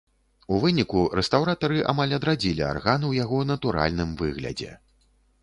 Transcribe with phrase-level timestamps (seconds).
[0.53, 4.73] У выніку рэстаўратары амаль адрадзілі арган у яго натуральным выглядзе.